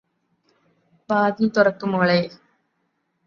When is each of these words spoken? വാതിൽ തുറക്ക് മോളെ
വാതിൽ 1.09 1.49
തുറക്ക് 1.49 1.85
മോളെ 1.85 2.19